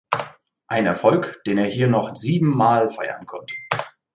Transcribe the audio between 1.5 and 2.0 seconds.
er hier